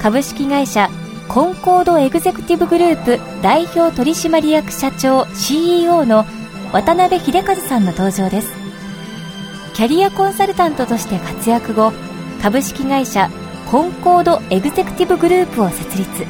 [0.00, 0.88] 株式会社
[1.28, 6.24] コンコードエグゼクティブグループ代表取締役社長 CEO の
[6.72, 8.50] 渡辺秀和さんの登場です。
[9.74, 11.92] キャリアコンサルタントとして活躍後
[12.40, 13.28] 株式会社
[13.70, 16.24] コンコードエグゼクティブグループを設立。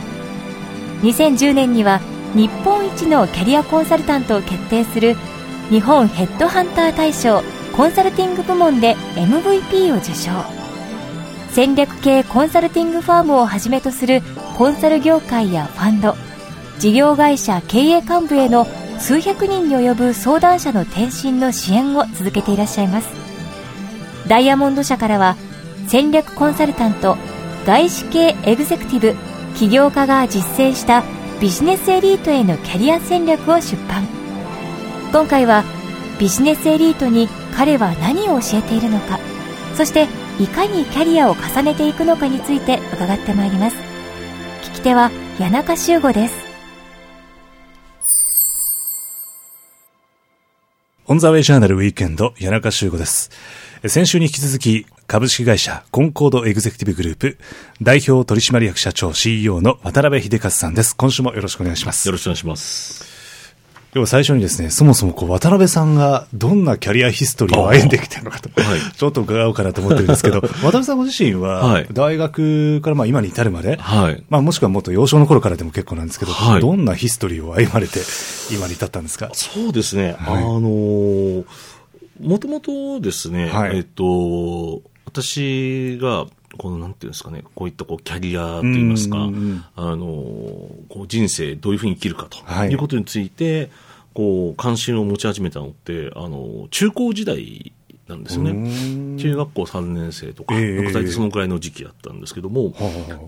[1.03, 2.01] 2010年には
[2.37, 5.17] 日本一のキャリアコンサルタントを決定する
[5.71, 7.43] 日本ヘッドハンター大賞
[7.75, 10.33] コンサルティング部門で MVP を受賞。
[11.51, 14.21] 戦略系コンサルティングファームをはじめとする
[14.59, 16.15] コンサル業界やファンド
[16.79, 18.67] 事業会社経営幹部への
[18.99, 23.09] 数百人に及ぶ相談者の転身の支援を続けていらっしゃいます。
[24.29, 25.37] ダイヤモンド社からは
[25.87, 27.17] 戦略コンサルタント
[27.65, 29.15] 外資系エグゼクティブ
[29.57, 31.03] 起業家が実践した
[31.41, 34.07] ビジネスエリートへのキャリア戦略を出版。
[35.13, 35.65] 今回は
[36.19, 39.19] ビジネスエリートに彼は何を教えているのか
[39.75, 43.77] そしていかにキャリアを重ねていくのかについて伺ってまいります。
[44.63, 46.35] 聞き手は谷中修吾です。
[51.07, 53.31] オンザウェイジャーナルウィークエンド、谷中修吾です。
[53.85, 57.39] 先週に引き続き、株式会社コンコードエグゼクティブグループ、
[57.83, 60.97] 代表取締役社長 CEO の渡辺秀和さんです。
[60.97, 62.09] 今週もよろしくお願いします。
[62.09, 63.17] よろしくお願いします。
[63.93, 74.23] では最初にですね、そもそもこう渡辺さんがどんなキャリアヒストリーを歩んできてるのかと、はいちょっと伺おうかなと思ってるんですけど、 渡辺さんご自身ははい大学からまあ今に至るまで、はい。
[74.29, 78.01] まあもしくはもっと幼少の頃からでも結構なんですけど、はいどんなヒストリーを歩まれて
[78.53, 79.31] 今に至ったんですか？
[79.33, 80.09] そうですね。
[80.09, 81.45] はいあのー
[82.21, 83.77] もともとですね、はい。
[83.77, 86.27] えっと、私が、
[86.59, 92.71] この、なんていうんですかね、こういったこうキャリアといいますか、あのーこう人生どういうふうに生きるかとはい。
[92.71, 93.71] いうことについて、
[94.15, 97.73] こう、関心を持ち始めたのって、あの、中高時代
[98.09, 98.53] なんですよね。
[98.53, 102.73] ね中学校3年生とか、ええ具体的にそのくらいの時期だったんですけども、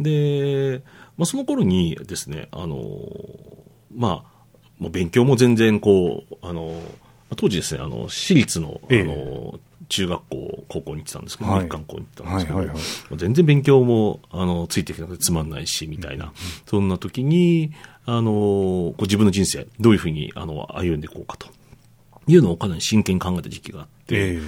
[0.00, 0.82] で、
[1.16, 2.78] まあ、その頃にですね、あの、
[3.94, 4.38] まあ、
[4.78, 6.80] もう勉強も全然こう、あの、
[7.36, 8.98] 当時ですね、あの、私立の、あえ。
[8.98, 9.58] えの、
[9.88, 11.62] 中学校、高校に行ってたんですけど、はい。
[11.62, 12.84] 日韓校に行ってたんですけど、はいはいはい。
[13.16, 16.32] 全然勉強も、あの、ついていけなくてつまんないし、みたいな、
[16.66, 17.72] そんな時に、
[18.04, 21.48] あの、自分の人生、どういうふうに、あの、歩んでいこうかと。
[22.26, 24.40] いうのをかなり真剣に考えた時期があって、え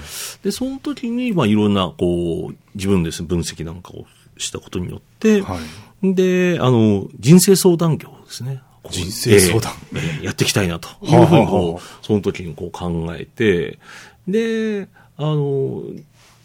[0.42, 4.04] で、その時に、まあ、いろんな、こう、自分ですね、分析なんかを
[4.36, 5.58] したことによって、は
[6.02, 8.62] で、あの、人生相談業ですね。
[8.88, 10.88] 人生相談ええええやっていきたいなと。
[11.02, 13.78] いうはあふうにこう、その時にこう考えて、
[14.26, 15.82] で、あの、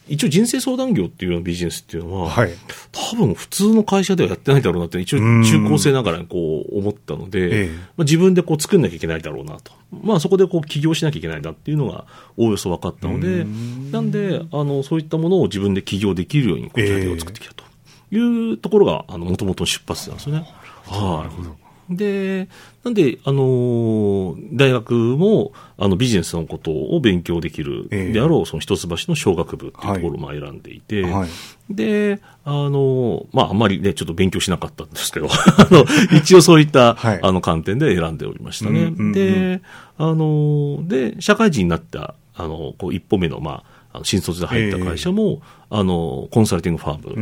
[0.07, 2.51] 一応人生相談業っていうようなビジネスっていうのは、はい。
[2.91, 7.69] 多分普通の会社ではやってないだろうなって、一応中高生ながらにこう思ったので、ええ。
[7.69, 9.71] まあ、自分でこう作んなきゃいけないだろうなと。
[9.91, 12.05] まあそこでこう起業しなきゃいけないなっていうのが
[12.37, 13.45] おおよそ分かったので、
[13.91, 17.63] なんで、あの、そういったものを自分で起業できるようにこうキャリアを作ってきたと。
[18.11, 20.47] いうところが、あの、もともとの出発なんですよね。
[20.85, 21.64] はい。
[21.89, 22.47] で、
[22.83, 28.13] なんで、あのー大学も、あの、ビジネスのことを勉強できるええ。
[28.13, 31.29] であろう、その一橋の小学部っていうところをまあ選んでいて、はい。
[31.69, 35.85] で、あの、まあ、あんまりね、ちょっと勉強しなかったんですけど、 あの、
[36.17, 37.19] 一応そういった、はい。
[37.21, 38.79] あの、観点で選んでおりましたね。
[38.79, 39.61] うんうんうんで、
[39.97, 43.63] あの、で、社会人になった、あの、こう、一歩目の、ま
[43.93, 47.19] あ、新卒で入った会社も、あの、コンサルティングファーム、う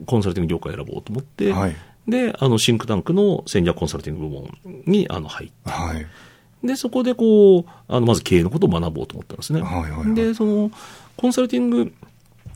[0.00, 0.04] ん。
[0.06, 1.76] コンサルティング業界を選ぼうと思って、はい
[2.08, 6.66] で、あの、シンクタンクの戦略コンサルティング部門に、あの、入って、はい。
[6.66, 9.60] で、そこでこう、あの、まず経営のことを学ぼうと思ったんですね。
[9.62, 10.14] はいはいはい。
[10.14, 10.70] で、その、
[11.16, 11.92] コンサルティング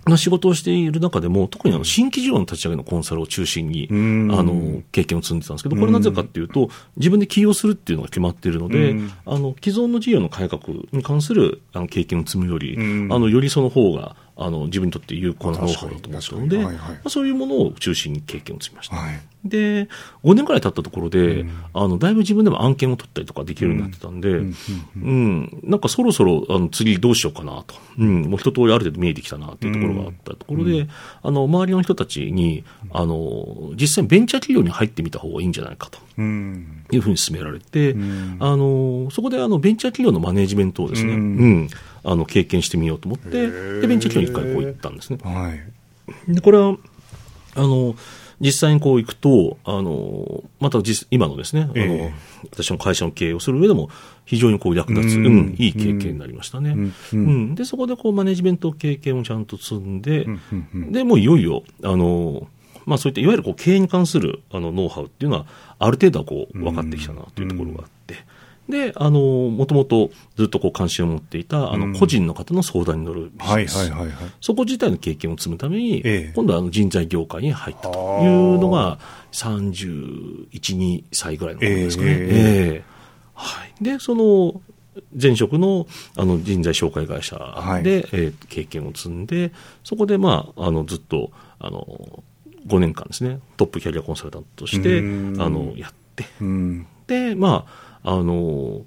[0.06, 4.28] の仕事をしている中でも、特にあの、新規事業の立ち上げのコンサルを中心に、あん。
[4.28, 13.12] の、経験を積んでたんですけど、これなぜかっていうと、自分で起業するっていうのが決まっているのでうん、あの、既存の事業の改革に関する、あの、経験を積むより、うん。
[13.12, 18.96] あの、よりその方が、あの、自分にとって有効なノウハウだと思ったので、いはいまあそういうものを中心に経験を積みました。
[18.96, 19.20] はい。
[19.44, 19.88] で、
[20.24, 24.42] 5年くらい経ったところで、あの、だいぶ自分でも案件を取ったりとかできるようになってたんで、う
[24.96, 27.74] ん、なんかそろそろ、あの、次どうしようかなと。
[27.98, 30.88] うん、もう一通りある程度見えてきたなっていうところがあったところで、
[31.22, 35.98] あの、周りの人たちに、あの、実際にベンチャー企業に入ってみた方がいいんじゃないかと。
[36.18, 36.84] うん。
[36.90, 41.68] いうふうに進められて、んあの、そこであの、ベンチャー企業のマネジメントをですね、ううんん、
[42.04, 45.18] あの、経験してみようと思って、で、ベンチャー企業に一回こう行ったんですね。
[45.22, 45.54] は
[46.28, 46.32] い。
[46.34, 46.76] で、これは、
[47.54, 47.94] あの、
[48.40, 52.14] 実際にこう行くと、あの、また実、今のですね、あの、え
[52.50, 53.90] 私の会社の経営をする上でも、
[54.24, 56.70] 非常にこう役立つ、ううんん、いい経験になりましたね。
[56.70, 56.94] うん。
[57.12, 57.54] うん。
[57.54, 60.40] で、そこでこう、マネジメント経験をちゃんと積んで、うん。
[60.74, 60.92] うん。
[60.92, 62.46] で、もういよいよ、あの、
[62.88, 65.46] まあそういったいわゆるこう経営に関するあのノウハウっていうのは、
[65.78, 68.14] ある程度はこう分かってきたなというところがあって、
[68.68, 73.76] で、あの、もともとずっとこう関心を持っていた、あうんの、個人の方の相談に乗るビジはいネス。
[73.78, 74.12] はいはいはい。
[74.40, 78.98] そこ自体の経験を積むために、ええ今度はあの人材業界に入ったというのが、
[79.32, 82.10] 31、2歳ぐらいの頃ですかね。
[82.10, 82.84] ええええ
[83.34, 83.72] はい。
[83.82, 84.60] で、その、
[85.18, 85.86] 前職の
[86.16, 89.52] あの人材紹介会社で、はいえー経験を積んで、
[89.84, 91.30] そこで、まあ、あのずっと
[91.60, 92.22] あの
[92.66, 96.86] 5年間ですね、トップキャリアコンサルタントとしてあうんのやって、うん。
[97.06, 98.82] で、まあ、あの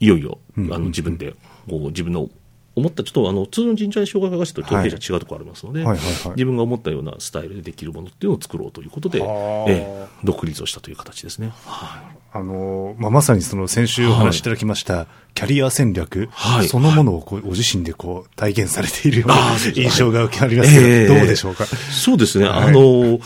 [0.00, 1.34] いよいよあうんの自分で
[1.68, 2.28] こう自分の
[2.74, 5.84] 思った、ちょっとあの通常の人材紹介会社と経営者違うところありますので、
[6.30, 9.70] 自分が思ったようなスタイルでできるものっていうのを作ろうということで、はあ。
[9.70, 11.52] ええ独立をしたという形ですね。
[11.66, 12.16] はい。
[12.32, 16.68] あの、まあ、まさにその先週お話しいただきました、キャリア戦略、はい。
[16.68, 19.34] そのものをこうご自身でこう体現されているような
[19.74, 21.06] 印象が受けありますけど、ええ。
[21.08, 21.66] どうでしょうか？
[21.66, 22.68] そうですね、はい。
[22.68, 23.20] あの、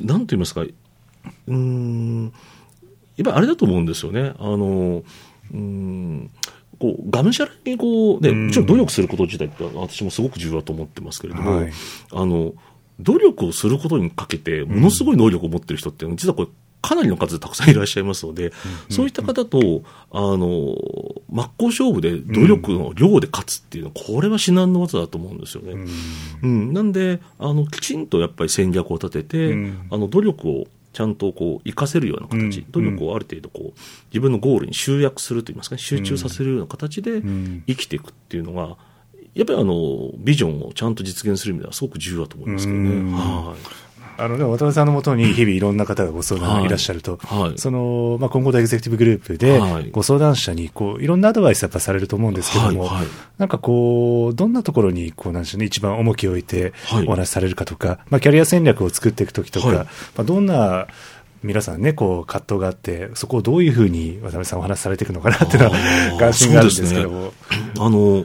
[0.00, 2.32] なんと言いますか、うーん、
[3.18, 4.32] やっぱりあれだと思うんですよね。
[4.38, 5.02] あの、
[5.52, 6.30] うーん、
[6.78, 8.46] こう、がむしゃらにこう、ね、うん。
[8.46, 11.72] もちろん努力すること自体って私もすごく重要だと思ってますけれども、はい。
[12.12, 12.54] あの、
[13.00, 16.48] 努力をすることにかけて、ものすごい能力を持ってる人っていうのは、実はこれ、
[16.80, 18.52] かなりの数でたくさんいらっしゃいますので、
[18.88, 19.82] そういった方と、
[20.12, 20.76] あの、
[21.28, 25.72] 真っ向勝負で努力の量で勝つっていうのは、これは至難の技だと思うんですよね。
[26.42, 29.88] うん、なんであの、きちんとやっぱり戦略を立てて、うん。
[29.90, 30.66] あの努力を
[30.98, 32.72] ちゃんとこう活かせるような形、うん。
[32.72, 33.80] 努力をある程度こう
[34.10, 37.62] 自分のゴールに集約するといいますかね、集中させるような形でん。
[37.68, 38.76] 生きていくっていうのが、
[39.34, 42.90] やっぱりあのビジョンをちゃんと実現する意味ではすごく重要だと思いますけどね。
[42.90, 43.12] うん。
[43.12, 43.87] はい
[44.18, 46.68] あの、でも渡辺さんのもとに日々いろんな方がご相談い。
[46.68, 47.42] らっしゃると、はい。
[47.42, 53.06] はいその、まあ、今後のエグゼクティブグループではい、ご相談者に、こう、いろんなアドバイスやっぱされると思うんですけども、はいはい。
[53.38, 57.06] なんかこう、どんなところに、こう、なんでしょうね、一番重きを置いてはい。
[57.06, 59.76] お話しされるかとか、まあ、キャリア戦略を作っていくときとか、はい。
[59.76, 59.86] ま
[60.18, 60.88] あ、どんな、
[61.44, 65.76] 皆さんね、こう、葛藤があって、そこをどういうふうに渡辺さんお話しされていくのかなっていうのは
[66.18, 67.32] 関心があるんですけども。
[67.78, 68.24] あの、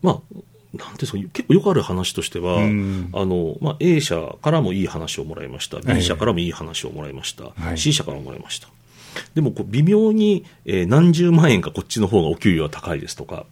[0.00, 0.36] まあ、
[0.74, 5.76] なんていうんですか、結構よくある話としては、うんあの、まあ、A 社からもいい話をもらいました。
[5.76, 7.44] はい B 社からもいい話をもらいました。
[7.44, 8.68] はい C 社からももらいました。
[9.34, 13.46] でも、こう、微妙に、えー何十万円かこっちの方がお給料は高いですとか、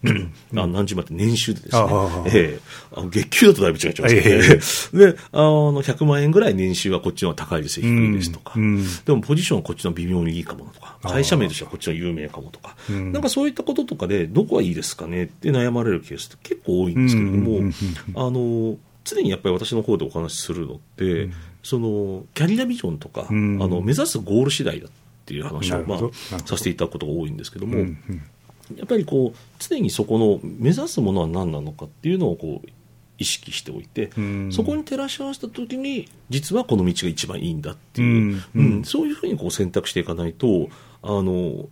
[0.56, 1.82] あ何十万って年収でですね。
[2.26, 2.60] ええ
[2.92, 8.62] あの月給だとだいぶ違いますけど、えで、あの、100万円ぐらい年収はこっちの方が高いですよ、低いですとか、うん。
[8.62, 8.84] うん。
[9.04, 13.12] でもポジションはこっちの微妙にいいかもとか、会社名としてはこっちの有名かもとか、うん。
[13.12, 17.72] なんかそういったこととかで、どこがいいですかねって悩まれるケースって結構多いんですけれども、うんうんうんうん。
[18.14, 21.30] あの、常にやっぱり私の方でお話しするのって、
[21.62, 23.62] その、キャリアビジョンとか、うん。
[23.62, 24.90] あの、目指すゴール次第だっ
[25.30, 26.12] ていう話を、まあ、ど。
[26.44, 28.22] させていただくことが多いんですけども、うんうん。
[28.76, 32.68] やっぱりこう、常にそこの目指すものは何なのかっていうのをこう、
[33.18, 34.52] 意識しておいて、うん。
[34.52, 38.76] そこに照らし合わせたときに、実はこの道が一番いいんだっていう、うん。
[38.76, 38.84] うん。
[38.84, 40.68] そういうふうにこう選択していかないと、
[41.02, 41.70] あの、まあ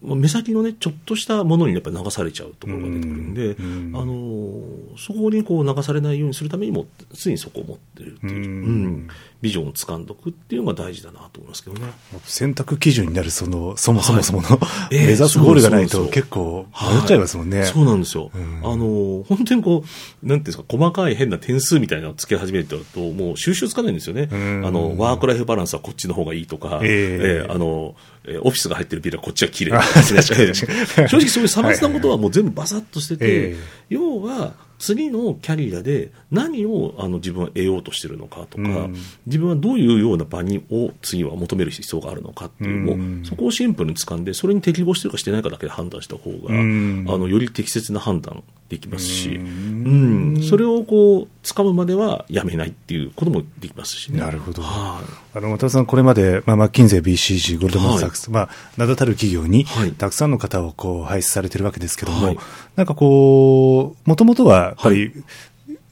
[0.00, 8.64] 目先のね、ちょっとしたものにやっぱり流されちゃうところが出てくるんで、うんあの、そこにこう流されないようにするためにも、常にそこを持ってるっていう、うん。
[8.64, 9.08] うん
[9.40, 11.92] ビジョンを掴んどくっていうのが大事だなと思いますけどね。
[12.24, 14.48] 選択基準になるその、そもそもそもの、
[14.90, 17.64] ええ目指すゴールがないと結構迷っちゃいますもんね。
[17.64, 18.32] そうなんですよ。
[18.34, 18.60] うん。
[18.64, 19.84] あの、本当にこ
[20.22, 22.76] う、なんていうんですか、細かい変な点数みたいなのをつけ始めると、
[23.12, 24.28] もう収集つかないんですよね。
[24.30, 24.66] うん。
[24.66, 27.46] あの、ワークライフバランスはこっちの方がいいとか、ええ。
[27.46, 27.94] えあの、
[28.28, 29.72] えーオフィスが入ってるビルはこっちは綺麗。
[29.72, 33.56] 正直そういう差別なことはもう全部バサッとしてて、ええ。
[33.88, 38.96] 要は、次のキャリアで何をあの自分は得ようとしてるのかとか、うん。
[39.26, 43.22] 自分はどういうような場にを次は求める必要があるのかっていうのを、うん。
[43.24, 47.06] そこをシンプルに掴んで、それに適合してるかしてないかだけで判断した方が、うん。
[47.08, 50.34] あのより適切な判断できますし、ううん。
[50.34, 54.20] んそれをこう掴むまではやめないっていうこともできますしね。
[54.20, 54.62] なるほど。
[54.62, 55.38] はい。
[55.38, 62.38] あの、渡辺さん、これまで、まあ、マッキンゼー、BCG、ゴールドマン・サックス、まあ、名だたる企業にはい、たくさんの方をこう、輩出されてるわけですけども、はい。
[62.76, 65.12] なんかこう、もともとは、やっぱり、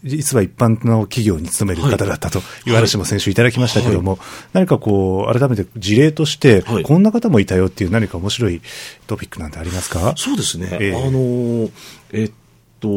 [0.04, 4.18] 実は一般の企業に勤める方だったという話も先週いただきましたけども、
[4.52, 8.62] 何かこう、改めて事例としてはい、こんな方もいたよっていう何か面白い
[9.06, 10.14] トピックなんてありますか？
[10.16, 10.78] そうですね。
[10.80, 10.94] ええ。
[10.94, 11.70] あの、
[12.12, 12.32] えっ
[12.80, 12.88] と、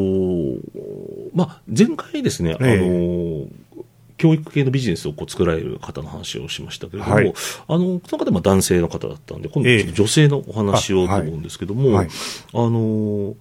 [1.34, 2.74] まあ、前回ですね、ええ。
[2.74, 3.84] あの、
[4.18, 7.34] 教育系のビジネスをこう作られる方の話をしましたけれども、はい。
[7.70, 12.10] あの、その方は男性の方だったんで、今度ええちょっと女性のお話をと思うんですけども、はい。
[12.54, 13.36] あの、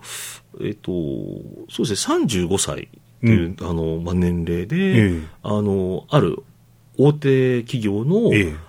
[0.60, 0.92] えっと、
[1.70, 2.88] そうですね、35歳っ
[3.20, 6.42] ていう、あの、まあ、年齢で、ええあの、ある
[6.96, 8.68] 大手企業の、ええー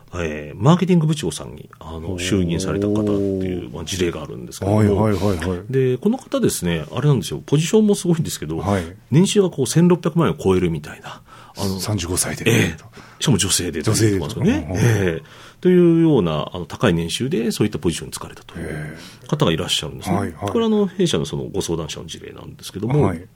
[0.56, 5.64] マーケティング部長さんにあの就任された方っていう、まあ、事例があるんですけども、はいはいはいはい。
[5.70, 11.22] で、この方ですね、あれなんですよ、ポジションもすごいんですけど、はい年収がこう1600万円を超えるみたいな。
[11.58, 12.46] あの35歳で。
[12.48, 12.78] ええ
[13.20, 14.26] しかも女性で女性でね。
[14.28, 15.22] うんええ
[15.62, 18.98] というようなあの高い年収でそういったポジションに就かれたという
[19.28, 20.16] 方がいらっしゃるんですね。
[20.16, 23.28] はいはいこれはあの弊社のそのご相談者の事例なんですけども、はい。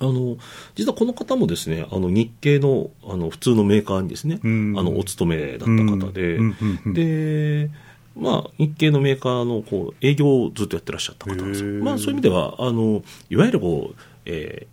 [0.00, 0.36] あの
[0.74, 7.70] 実はこの方もですねあの日系のあの普通のメーカーにですね、うんあのお勤めだった方で、うんうんうんで
[8.14, 11.82] まあ、日系のメーカーのこう営業をずっとやってらっしゃった方なんですよ。
[11.82, 14.71] まあ、そういう意味ではあのいわゆるこう、えー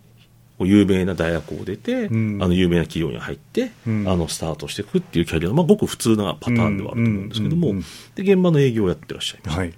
[0.66, 7.74] 有名な大学を出て、うんあの有名な企業に入って、うんあのスタートしていくっていうキャリアの、まあ、ごく普通なパターンではあると思うんですけども、
[8.14, 9.58] で現場の営業をやってらっしゃいます。
[9.58, 9.74] はい。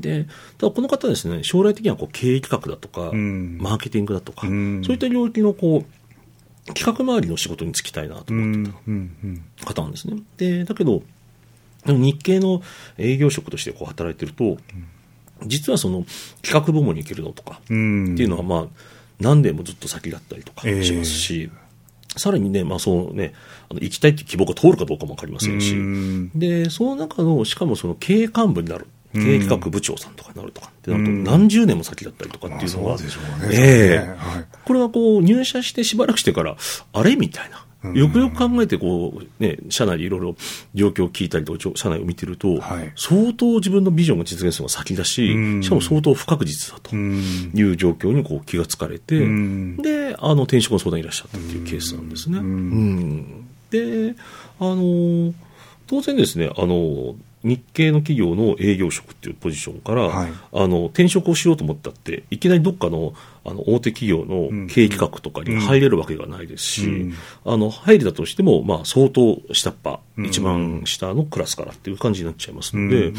[0.00, 0.26] で、
[0.58, 8.72] ただこの方はですね、将来的にはこう経営企画だとか、んマーケティングだとか、うんそういった領域のこう、企画周りの仕事に就きたいなとう思って。
[9.60, 10.18] た方なんですね。
[10.36, 11.02] で、だけど、
[11.86, 12.62] 日系の
[12.98, 14.58] 営業職としてこう働いてると、
[15.46, 16.04] 実はその
[16.42, 18.14] 企画部門に行けるのとか、うん。
[18.14, 18.66] っていうのはまあ、
[19.20, 20.84] 何年もずっと先だったりとかええ。
[20.84, 21.50] しますし、
[22.16, 23.34] さらにね、まあそうね、
[23.68, 26.30] あの行きたいっていう希望が通るかどうかもわかりませんし、うん。
[26.34, 29.22] で、その中の、しかもその経営幹部になる、うん。
[29.22, 31.24] 経営企画部長さんとかになるとかってなると、うん。
[31.24, 32.96] 何十年も先だったりとかまあっていうのが。
[34.64, 36.56] これはこう入社してしばらくしてから、
[36.92, 37.16] あれ？
[37.16, 37.64] みたいな。
[37.84, 37.94] うん。
[37.94, 40.36] よくよく考えてこう、ね、社内でいろいろ
[40.74, 42.92] 状況を聞いたりとか、社内を見てると、はい。
[42.96, 45.62] 相当自分のビジョンが実現するのが先だし、うん。
[45.62, 47.50] しかも相当不確実だとうん。
[47.54, 49.76] いう状況にこう気がつかれて、うん。
[49.76, 52.38] で、あの、転職の相談にいらっしゃったっていうケースなんですね。
[53.70, 54.14] で、
[54.58, 55.32] あの、
[55.86, 60.32] 当然ですね、あの、日系の企業の営業職っていうポジションから、はい。
[60.52, 63.14] あの転職をしようと思ったって、いきなりどっかの
[63.50, 67.14] あの大手企業の経営企画とかに入れるわけがないですし、うん。
[67.44, 70.26] あの入れたとしても、まあ、相当下っ端、うん。
[70.26, 73.14] 一番下のクラスからっていう感じになっちゃいますので、う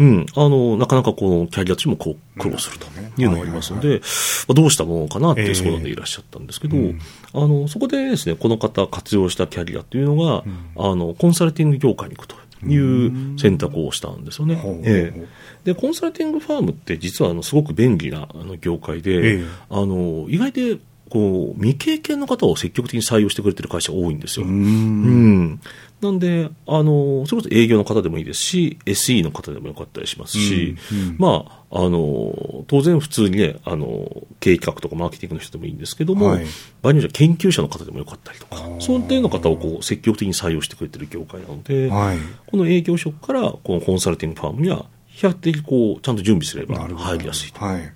[0.00, 0.18] うん。
[0.18, 0.26] ん。
[0.34, 2.86] あのなかなかこのキャリアとしてもこう苦労すると
[3.20, 3.24] い。
[3.24, 4.00] うのがありますので、
[4.48, 7.00] まあどうしたものかなっていう相談でいらっしゃったんですけど、うん。
[7.32, 10.44] あのそこでですね、この方活用したキャリアというのが、
[10.76, 14.60] あのコンサルティング業界に行くという選択をしたんですよね。
[14.84, 15.26] ええ。
[15.64, 19.44] でコンサルティングファームって実はあのすごく便利なあの業界で、ええ。
[19.70, 20.78] あの意外で
[21.10, 24.46] こう未経験の方を積極的に採用してくれてる会社が多いんですよ。
[24.46, 25.40] ううん。
[25.52, 25.60] ん。
[26.00, 31.16] なんで、あの、それこそ営業の方でもいいですし、SE の方でもよかったりしますし、うんうん。
[31.18, 34.08] まあ、あの、当然普通にね、あの、
[34.40, 36.46] 経営企画とかマーケティングの人でもいいんですけども、はい
[36.80, 42.18] 場合によっては研究者の方でもよかったりとかそういったような方をこう積極的に採用してくれてる業界なので、はい。
[42.46, 44.86] この営業職からこのコンサルティングファームには、
[45.18, 46.78] 比較的こう、ちゃんと準備すれば。
[46.86, 47.64] 入りやすいと。
[47.64, 47.92] はい。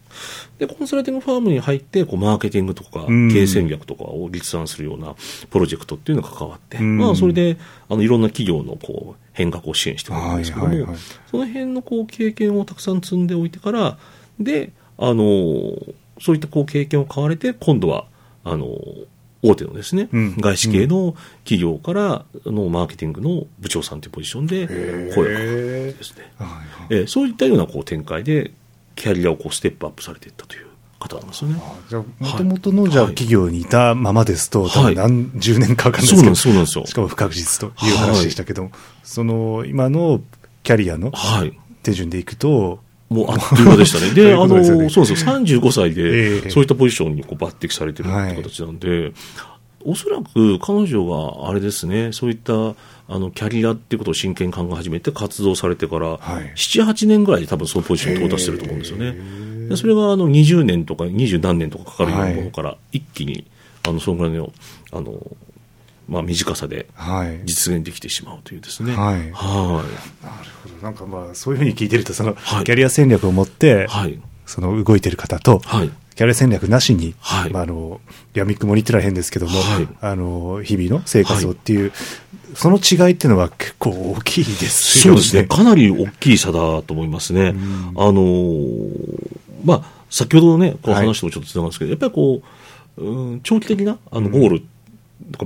[0.59, 5.15] で、コンサルティングファームに入って、こう、マーケティングとか、うん経営戦略とかを立案するような
[5.49, 10.99] プロジェクトっていうのが関わって、うんまあ、それで、あの、いろんな企業の、こう、変革を支援してくれるんですけども、はいはいはい
[11.31, 13.99] その辺の、こう、経験をたくさん積んでおいてから、
[14.41, 15.77] で、あの、
[16.21, 18.07] そういった、こう、経験を買われて、今度は、
[18.43, 18.67] あの、
[19.43, 26.33] 大手のですね、うん外資系の企業からのマーケティングの部長さんというポジションで声がかかるですね。
[26.39, 28.53] はいはいえーそういったようなこう展開で、
[28.95, 30.67] キャリアをこうステップアップされていったという
[31.01, 31.61] 方なんですよね。
[31.61, 36.87] あじゃあ、もともとの、じゃあ、はい企業にいたままですと、多はい分何十年かわかんです、けど、そうなんですよ。
[36.87, 38.71] しかも不確実という話でしたけども、
[39.03, 40.21] その、今の
[40.63, 41.59] キャリアのはい。
[41.83, 42.79] 手順でいくと、
[43.13, 44.11] もうあっという間でしたね。
[44.15, 44.49] で、あの、
[44.91, 45.33] そうですよ。
[45.33, 49.13] 35歳えで、えそういったポジションにこう抜擢されてるはいって形なんで、
[49.85, 59.17] おそらく彼女があれですね、そういったあのキャリアっていうことを真剣に考え始めて活動されてから、はい7、8年ぐらいで多分そのポジションに到達してると思うんですよね。
[59.69, 63.45] でそれがあの20年とか20何年とかかかるようなものから、一気に、
[63.87, 64.53] あの、そのぐらいの、
[64.93, 65.19] あの、
[66.13, 67.41] まあ、短さではい。
[67.45, 68.95] 実現できてしまうというですね。
[68.95, 69.25] はいはい。
[69.25, 70.83] なるほど。
[70.83, 74.21] なんかまあ、そういうふうに聞いてると、その、はいキャリア戦略を持って、はい。
[74.45, 75.91] その動いてる方と、はい。
[76.15, 78.01] キャリア戦略なしに、はいまあ、あの、
[78.35, 81.93] やみくもに言ってら変ですけども、はいあの、日々の生活をっていう、
[82.55, 85.21] その違いっていうのは結構大きいですよね。
[85.21, 85.45] そうですね。
[85.45, 87.55] かなり大きい差だと思いますね。
[87.97, 92.43] あのーまあ、先ほどのね、こうはい話ともちょっとつながるんですけど、やっぱりこ
[92.99, 94.72] う、うん長期的なあのゴールとか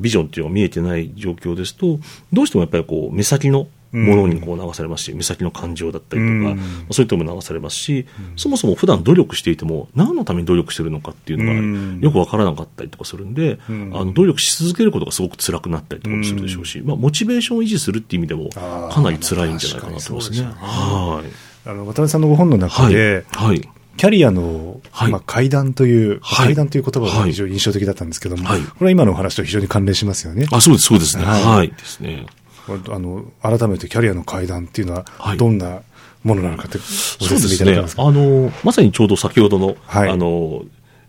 [0.01, 1.99] ビジョンっていうのが見えてない状況ですと、
[2.33, 8.07] どうしてもやっぱりこう、目先のものにこう流されますし、目先の感情だったりとか、うんそういったものに流されますし、
[8.37, 20.49] そもそも普段努力していても、何のために努力してるのかっていうのうんがよくわからなかったりとかするんで、うんあの努力し続けることがすごく辛くなったりとかもするでしょうし、まあ、モチベーションを維持するっていう意味でも、かなり辛いんじゃないかなと思いますね。
[20.59, 21.69] はい。
[21.69, 22.95] あの、渡辺さんのご本の中はい。
[22.95, 23.69] で、はい。
[23.97, 25.11] キャリアの、はい。
[25.11, 26.47] まあ、階段という、はい。
[26.49, 27.31] 階段という言葉がはい。
[27.31, 28.61] 非常に印象的だったんですけども、はい。
[28.61, 30.47] これは今のお話と非常に関連しますよね。
[30.53, 31.25] あ、そうです、そうですね。
[31.25, 31.43] はい。
[31.43, 31.69] はい。
[31.69, 32.27] ですね。
[32.69, 35.39] あの、改めてキャリアの階段っていうのはは、い。
[35.39, 35.83] どんな
[36.25, 37.79] ものなのかってごそうですね。
[37.79, 40.11] あの、まさにちょうど先ほどの、はい。
[40.11, 40.63] あの、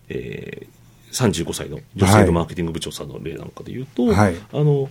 [0.09, 4.35] えー、35歳の女性のマーケティング部長さんの例なんかで言うと、はい。
[4.53, 4.89] あの、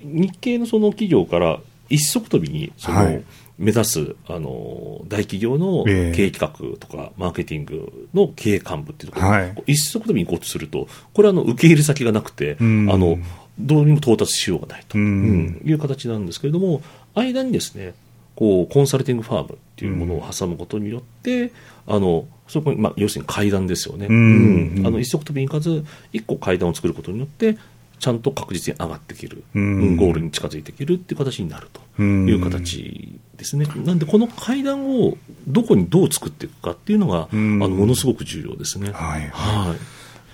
[0.00, 3.24] 日系のその企業から一足飛びに、その、はい
[3.58, 6.16] 目指す、あの、大企業のええ。
[6.16, 9.62] 経営企画とか、マーケティングの経営幹部っていうところ、はい。
[9.66, 12.86] 一足飛びに行こうとすると、これはあの、受け入れ先がなくて、あうん。
[12.86, 13.18] の、
[13.58, 16.82] どうにも到達しようがないと、いう形なんですけれども、
[17.14, 17.94] 間にですね、
[18.36, 21.50] こう、コンサルティングファームっていうものを挟むことによって、
[21.88, 24.06] あの、そこに、まあ、要するに階段ですよね。
[24.06, 27.58] あの、一足飛びに行かず、一個階段を作ることによって、
[27.98, 29.62] ちゃんと確実に上がっていける、うん。
[29.62, 33.66] うんゴールに近づいていけるっていう形になるという形ですね。
[33.84, 37.58] なんで、この階段をどこにどう作っていくかっていうのが、あうん。
[37.58, 38.90] の、ものすごく重要ですね。
[38.92, 39.78] はいはい。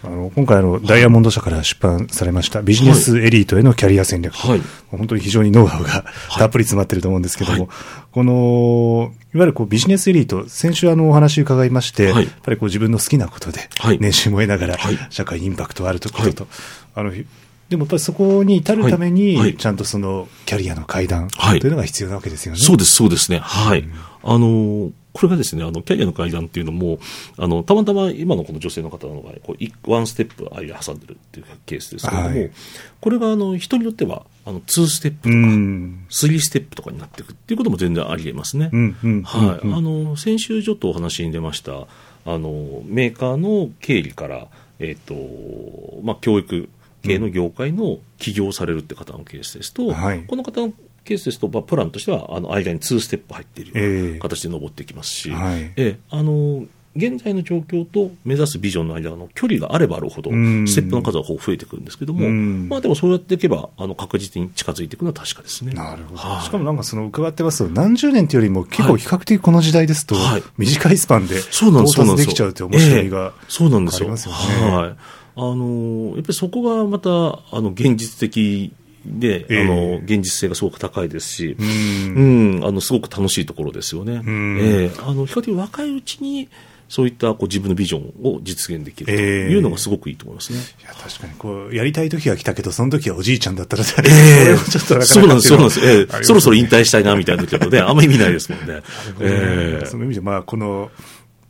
[0.04, 4.60] あの今回あの、ダイヤモンド社から出版されました、ビジネスエリートへのキャリア戦略、はい。
[4.90, 6.04] 本当に非常にノウハウが
[6.36, 7.68] たっぷり詰まってると思うんですけども、はい。
[8.12, 12.24] このいわゆるこうビジネスエリート、先週あのお話伺いまして、はい。
[12.24, 16.46] やっぱりこう自分の好きなことではい、年収も得ながらはい、社会にインパクトあるとことと、
[16.94, 17.10] あの
[17.68, 22.60] でもやっぱりそこに至るためはいはいに、ちゃんとそのキャリアの階段はいというのが必要なわけですよね。
[22.60, 23.38] そうです、そうですね。
[23.38, 23.84] はい。
[24.22, 26.98] あの、これがですね、あの、キャリアの階段っていうのも、
[27.38, 32.50] あの、たまたま今のこの女性の方の場合、こういワンステップ間挟んでるっていうケースですけれども、はい
[33.00, 36.06] これが、あの、人によっては、あの、ツーステップとうか、ん。
[36.08, 38.70] スリーステップとかになっていくっていうことも全然あり得ますね。
[38.72, 39.66] うんうんはい。
[39.66, 41.86] うんあの、先週ちょっとお話に出ました、
[42.26, 44.48] あの、メーカーの経理から、
[44.80, 45.14] えっ、と、
[46.02, 46.68] まあ、教育
[47.04, 50.72] 系の業界の起業されるって方のケースですと、はいこの方の
[51.04, 56.64] ケースですと、まあ、プランとしては、あの、間に2ステップ入っているようええな形で登っていきますし、はいええあの、
[56.96, 65.72] 現在の状況と目指すビジョンの間の距離があればあるほど、うんステップの数はこう増えてくるんですけども、うんまあでもそうやっていけば、あの、確実に近づいていくのは確かですね。
[65.72, 66.20] なるほど。
[66.20, 71.38] はいしかもなんかその伺ってますと、何十年というよりも結構比較的この時代ですとはい、短いスパンで。
[71.40, 74.02] 到達できちゃうって面白いがええそうなんですよ。
[74.02, 74.96] ありますよねはい。
[75.36, 78.72] あの、やっぱりそこがまた、あの、現実的
[79.04, 79.62] で、ええ。
[79.62, 82.56] あの、現実性がすごく高いですし、うん。
[82.58, 84.20] うん、あの、すごく楽しいところですよね。
[84.20, 84.58] ん。
[84.58, 84.90] ええ。
[85.00, 86.48] あの、比較的若いうちに、
[86.88, 89.20] そういったこう自分のビジョンを実現できるとええ。
[89.50, 90.58] いうのがすごくいいと思いますね。
[90.58, 95.80] いや、確かに、こう、やりたい時は来たけど、その時はおじいちゃんだったら、えこえれもちょっとなかなかそうなんです、そうなんです。
[95.80, 95.90] ええ。
[95.90, 96.24] ありますね。
[96.24, 98.82] そろそろ引退したいな、みたいな時だとね、あんまり意味ないですもんね。
[99.20, 99.86] ええ。
[99.86, 100.90] その意味で、まあ、この、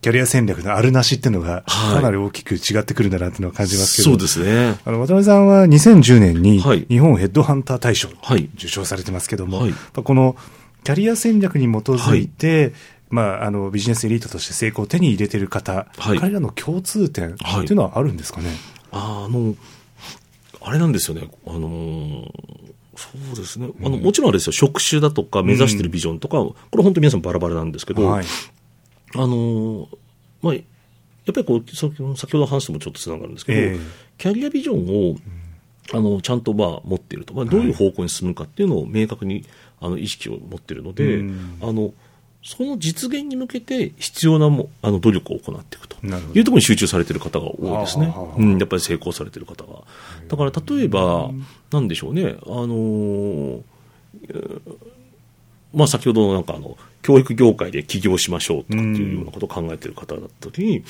[0.05, 1.95] キャリア戦略のあるなしっていうのが、はい。
[1.95, 4.11] かなり大きく違ってくるんだなっていうのは感じますけど。
[4.11, 4.79] そうですね。
[4.85, 6.85] あの、渡辺さんは2010年にはい。
[6.91, 8.51] 日本ヘッドハンター大賞、はい。
[8.55, 9.75] 受賞されてますけども、はい。
[9.95, 10.37] この
[10.83, 12.75] キャリア戦略に基づいて、
[13.09, 16.19] まあ、あの、ビジネスエリートとして成功を手に入れてる方、はい。
[16.19, 18.51] 彼らの共通点ってはいいうのはあるんですかね？
[18.93, 19.57] ああの、
[20.61, 28.25] あれなんですよね、あのーそうですね、あのもちろんあれですよ、職種だとか、目指してるビジョンとか、これ、本当皆さんバラバラなんですけど、はい。
[29.15, 29.89] あのー
[30.43, 30.65] まあ、やっ
[31.33, 33.79] ぱりこう先先ほどの話ともちょっとつながるんですけど、ええ。
[34.19, 35.17] キャリアビジョンを、
[35.93, 39.45] あのちゃんとまあ持っていると、まあ、どういう方向に進むかっていうのを明確に
[39.81, 41.59] あの意識を持っているので、うん。
[41.63, 41.93] あの
[42.43, 45.97] その実現に向けて必要なもあの努力を行っていくと。
[46.05, 48.15] いうところに集中されている方が多いですね。
[48.37, 49.81] うん、やっぱり成功されている方が。
[50.29, 51.31] だから例えば、
[51.71, 53.63] なんでしょうね、あのー
[55.73, 60.83] まあ、先ほどのなんかあの教育業界で起業しましょうとかっていうようなことを考えている方だった時に、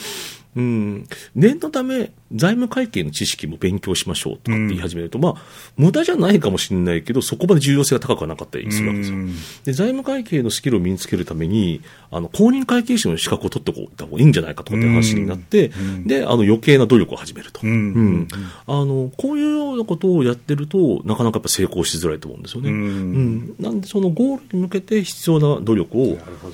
[0.56, 5.34] うん、念のため財務会計の知識も勉強しましょうとかって言い始めると、まあ、
[5.76, 9.16] 無駄じゃないかもしれないけど、そこまで重要性が高くはなかったりするわけですよ。
[9.16, 9.34] うん。
[9.64, 15.70] で、財務会計のスキルを身につけるために、あの、公認会計士の資格を取っておいた方がいいんじゃないかとかっていう話になって、
[16.06, 17.60] で、あの、余計な努力を始めると。
[17.62, 17.70] うん。
[17.70, 18.28] うん。
[18.66, 22.70] あの、こういうようなことをやってると、なかなかやっぱ成功しづらいと思うんですよね。
[22.70, 22.76] うん。
[22.76, 23.54] うん。
[23.60, 26.03] なんで、そのゴールに向けて必要な努力を、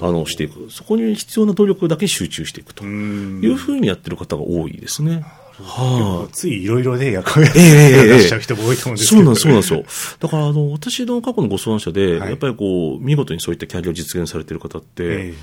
[0.01, 0.71] あの、していく。
[0.71, 5.25] そこに必要な努力だけ集中していくとんいうふうにやってる方が多いですね。
[5.63, 9.19] はい、ついいろいろね、役割をええええ出しちゃう人も多いと思うんですけど。
[9.19, 10.17] そうなんです、そうなんですよ。
[10.21, 15.35] だから、あの、私の過去のご相談者で、はいやっぱりこう、見事にそういったキャリアを実現されている方って、え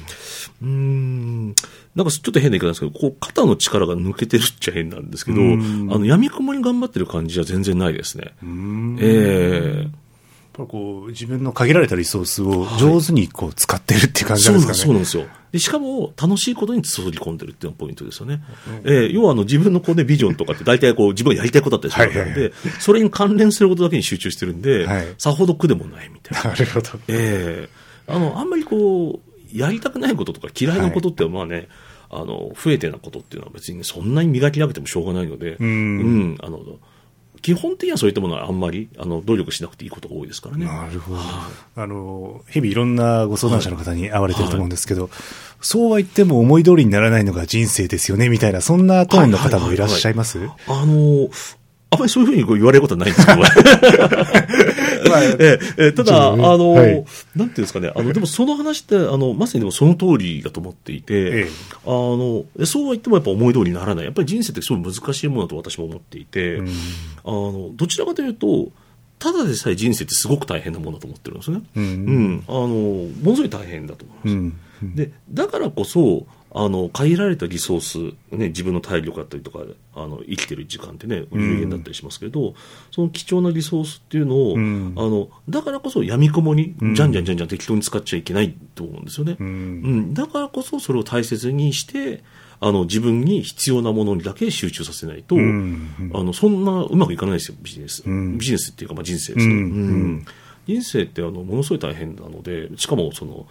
[0.63, 1.47] うーん、
[1.95, 8.31] なんかちょっと変な言い方ですけど、こう、肩の力が抜けてるっちゃ変なんですけど、あうんの、闇雲に頑張ってる感じは全然ないですね。
[8.41, 9.76] えうんえ
[10.57, 14.77] ぱこう自分の限られたリソースを上手にこう使ってるっていう感じなんですかね。
[14.79, 15.47] そうなんですそうなんですよ。
[15.51, 18.43] で、しかも、楽しいことに注ぎ込んでるっていうのがポイントですよね。
[18.83, 26.49] えー要は、あの、自分のこうね、ビジョンとかって大体こう、自分がやりたいことだったりするわけなんで、はいそれに関連することだけに集中してるんで、はいさほど苦でもないみたいな。
[26.51, 26.89] なるほど。
[27.07, 27.69] ええ
[28.07, 31.67] あの、あんまりこう、やりたくないこととか嫌いなことって、まあね、
[32.09, 36.59] あの、増えてなことっていうのは別にそんなに磨きなくてもしょうがないので、うんあの、
[37.41, 40.65] 基本的にはそういったものはあんまり、あの、努力しなくていいことが多いですからね。
[40.65, 41.19] なるほど。
[41.75, 45.09] あの、日々いろんなご相談者の方に会われてると思うんですけど、
[45.61, 50.39] そうは言っても思い通りにならないのが人生ですよね、みたいな、そんなトーンの方もいらっしゃいます？
[50.67, 51.29] あの、
[51.89, 53.41] あんまりそういうふうにこう言われることはないんですけど、
[55.39, 57.05] えええただ、あの、はい。
[57.35, 61.49] なんていうんですかね、あの、でもその話って、あの、まさにでもその通りだと思っていて、ええ。
[61.85, 64.05] あの、そうは言ってもやっぱ思い通りにならない。
[64.05, 66.61] やっぱり人生ってすごい難しいものだと私も思っていて、
[67.23, 68.69] あの、どちらかというと、
[69.19, 71.61] ただでさえ人生ってすごく大変なものだと思ってるんですね。
[71.75, 71.83] うん。
[71.83, 72.43] うん。
[72.47, 74.83] あの、ものすごい大変だと思います。
[74.83, 74.95] うん。
[74.95, 76.27] で、だからこそ、
[76.59, 79.59] あの、限られたリソース、ね、自分の体力だったりとか、
[79.93, 82.55] あの、生きてる時間ってね、有限だったりしますけど、
[82.89, 84.93] その貴重なリソースっていうのを、うん。
[84.97, 89.37] あの、だからこそ闇雲に、じゃんじゃんじゃんじゃん適当に使っちゃいけないと思うんですよね。
[89.39, 89.99] ううん。
[90.09, 90.13] ん。
[90.15, 92.23] だからこそそれを大切にして、
[92.59, 96.11] あの、自分に必要なものにだけ集中させないと、ん。
[96.15, 98.09] あの、そんなうまくいかないですよ、ビジネス。
[98.09, 98.39] ん。
[98.39, 100.25] ビジネスっていうか、まあ人生ですうん。
[100.65, 103.45] 人生ってあのものすごい大変なので、しかもその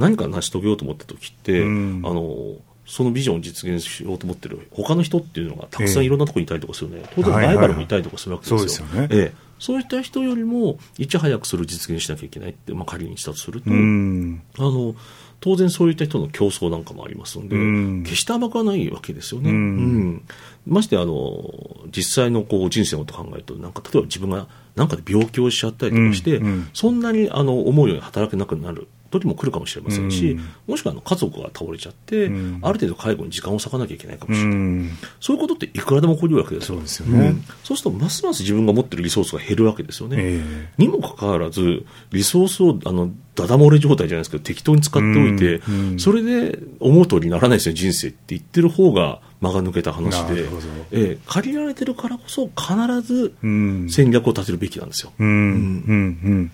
[0.00, 2.02] 何か成し遂げようと思った時って、うん。
[2.04, 8.86] あのそのビジョンを実現しようと思ってる他の人っていうのがたくさんいろんなところにいたりとかするね、当然ライバルもいたりとかするわけですよ。
[8.88, 9.50] はいはいはいそうええ。
[9.60, 14.42] そういった人よりもいち早くそれを実現しなきゃいけないって、まあ、仮にしたとすると、うん。
[14.58, 14.94] あの
[15.40, 18.02] 当然そういった人の競争なんかもありますので、うん。
[18.02, 19.50] 決して甘くはないわけですよね。
[19.50, 19.56] うん。
[19.56, 20.22] うん。
[20.66, 21.52] ましてあの
[21.94, 26.46] 実際のこう人生のことを考えると、なんか例えば自分がなんかで病気をしちゃったりとかして、うん。
[26.46, 26.70] うん。
[26.72, 34.56] そんなにあの思うように働けなくなる時も来るかもしれませんし、うんもしくはあの家族が倒れちゃって、うんある程度介護に時間を割かなきゃいけないかもうしれない。
[34.56, 36.76] んそういうことっていくらでも起こるわけですよ。
[36.76, 40.16] そうですよねんそうすると、ますます自分が持ってるリソースが減るわけですよね。
[40.18, 50.44] えにもかかわらず、リソースをあのダダ漏れ状態じゃないですけど、適当に使っておいて、うんうんそれで思う通りにならないですよ、人生って言ってる方が間が抜けた話で
[50.92, 55.12] ええ借りられてるからこそ、必ずうん戦略を立てるべきなんですよ。
[55.18, 56.52] うん、うん、うん。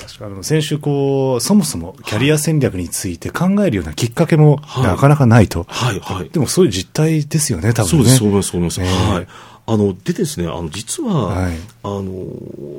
[0.00, 5.64] 確かあの、先週こう、そもそもキャリア戦略について考えるようなきっかけもはいなかなかないと。
[5.68, 6.30] はい、はい。
[6.30, 7.90] でもそういう実態ですよね、多分ね。
[7.90, 8.80] そうです、そう思います、そう思います。
[8.80, 9.26] ええはい。
[9.68, 12.12] あの、でですね、あの、実は、はいあの、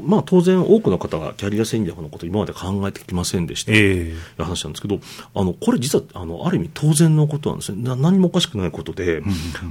[0.04, 3.72] まあ、当然多くの方がキャリア戦略のことを今まで考えてきませんでした。
[3.72, 5.00] えいう話なんですけど、
[5.34, 7.82] あの、これ実は、あの、ある意味当然のことなんですね。
[7.84, 9.22] な何もおかしくないことで、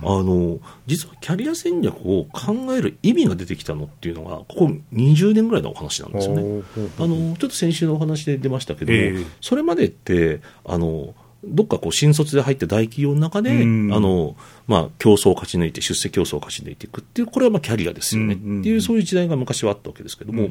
[0.02, 6.62] あの、実はキャリア戦略を考える意味が出てきたのっていうのが、ここ20年ぐらいのお話なんですよね。
[6.98, 11.14] あの、ちょっと先週のお話で出ましたけども、ええそれまでって、あの、
[11.46, 13.94] どっかこう新卒で入って大企業の中で、うん。
[13.94, 20.50] あの、まあ、競争を勝ち抜いて、出世競争を勝ち抜いていくっていう、これはまあキャリアですよね、っていう、そういう時代が昔はあったわけですけども、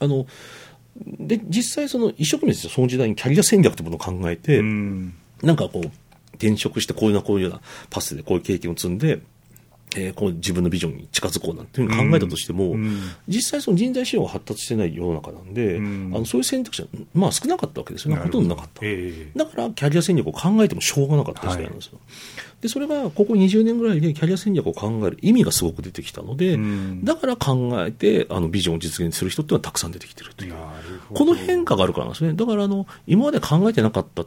[0.00, 0.26] あの、
[0.96, 5.14] で、実際その一生懸命その時代にキャリア戦略というものを考えて、うん。
[5.42, 5.90] なんかこう、
[6.34, 9.20] 転職してこういうようなこういうようなパスでこういう経験を積んで、
[9.96, 18.20] えーこう自分のビジョンに近づこうなんていうふうに考えたとしても、うん実際その人材資料が発達してない世の中なんで、うんあのそういう選択肢は、まあ少なかったわけですよね。
[18.22, 18.80] ほとんどなかった。
[18.82, 21.98] ええだからキャリア戦略を考えてもしょうがなかった時代なんですよ。
[22.60, 30.54] で、それがここ20年ぐらいでキャリア戦略を考える意味がすごく出てきたので、うんだから考えてあのビジョンを実現する人っていうのはたくさん出てきてるという。
[31.12, 32.32] この変化があるからなんですね。
[32.32, 34.24] だからあの、今まで考えてなかった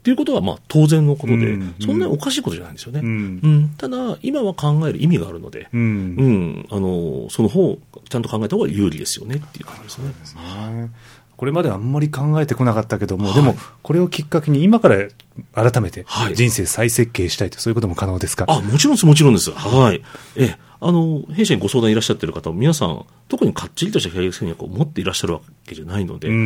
[0.00, 3.00] っていうことはまあ当然のことで、うんそんなにおかしいことじゃないんですよね。
[3.00, 3.12] ううん
[3.64, 3.74] ん。
[3.76, 5.76] ただ、今は考える意味があるので、う。
[5.76, 10.08] うんん、あの、その方、ちゃんと考えた方が有利ですよねっていう感じですね。
[10.72, 10.90] ね
[11.36, 15.08] これまであんまり考えてこなかったけども、でも、これをきっかけに今から
[15.54, 18.44] 改めてはい人生再設計したいと、そういうことも可能ですか？
[18.46, 19.50] あ、もちろんです、もちろんです。
[19.50, 20.02] はい。
[20.36, 26.38] ええ、あの、弊社にご相談いらっしゃってる方も皆さん、特にかっちりとしたキャリア戦略を持っていらっしゃるわけじゃないので、うんう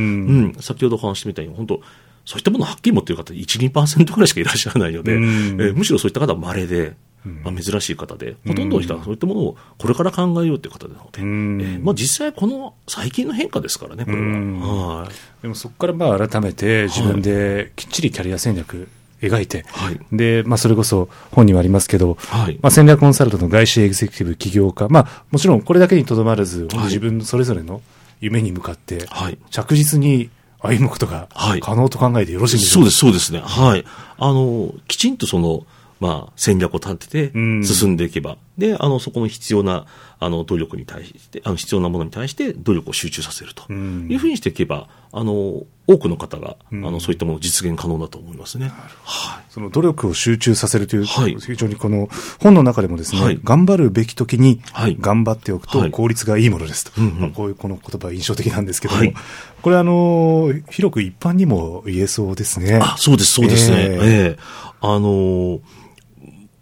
[0.51, 1.81] ん先ほどお話ししてみたように、本当
[2.25, 5.61] そういったものをはっきり持っている方、1、2%ぐらいしかいらっしゃらないので、うん。
[5.61, 6.95] ええむしろそういった方は稀で、
[7.43, 11.61] まあ、珍しい方で、ほとんどの人はそういったものをこれから考えようという方なので、うん。
[11.61, 14.23] ええまあ、実際この最近の変化ですからね、これは。
[14.23, 14.61] うん。
[14.61, 15.43] はい。
[15.43, 18.89] でもそこからまあ改めて自分できっちりキャリア戦略
[19.23, 20.01] 描いて、はい。
[20.13, 22.59] で、まあそれこそ本にもありますけど、はい。
[22.61, 26.85] まあ戦略コンサルトの外資エグゼクティブ起業家、まあもちろんこれだけにとどまらず、はい。
[26.85, 27.81] 自分それぞれの
[28.21, 29.39] 夢に向かってはい。
[29.51, 30.31] 着実に
[30.67, 33.41] 歩むことがはい可能と考えてよろしいんでしょか、そううです、そうですね。
[33.41, 33.85] はい。
[34.19, 35.67] あの、きちんとその、
[36.01, 39.87] まあ、戦略を立ててうん進んでいけば、で、あの、そこの必要な、
[40.21, 48.73] あの、努力に対して、あの、必要なものに対して努力を集中させるとうんいうふうにしていけば、あの、多くの方が、あんの、そういったものを実現可能だと思いますね。
[49.05, 49.45] はい。
[49.51, 52.09] その努力を集中させるという、はい非常にこの
[52.41, 56.93] 本の中でもですね、はい頑張るべき時にはい頑張っておくとはい効率がいいものですと。
[57.01, 59.15] うんうんまあこういうこの言葉は印象的なんですけども、はい
[59.63, 62.81] これあの、広く一般にも言えそうですね。
[62.83, 63.77] あ、そうです、そうですね。
[63.79, 64.39] ええええ
[64.81, 65.61] あの、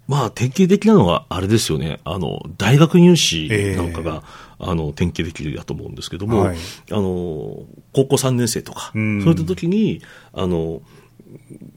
[0.09, 2.01] まあ、典型的なのが、あれですよね。
[2.05, 4.23] あの、大学入試なんかが、
[4.59, 6.57] あの、典型的だと思うんですけども、はい。
[6.91, 9.23] あの、高校3年生とか、うん。
[9.23, 10.83] そういった時に、あの、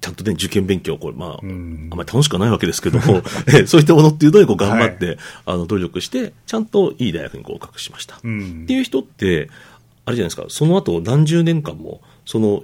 [0.01, 1.89] ちゃんとね、受験勉強、これ、まあ、ん。
[1.91, 8.19] あんまり楽しくはないわけですけども、 えそういったものっていうのにこう頑張って、あの、努力して、ちゃんといい大学に合格しました。
[8.23, 8.61] うん。
[8.63, 9.49] っていう人って、
[10.05, 12.63] あれじゃないですか、その後何十年間も、その、